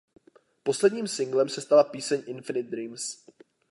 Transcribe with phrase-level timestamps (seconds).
[0.63, 3.17] Poslední singlem se stala píseň "Infinite Dreams".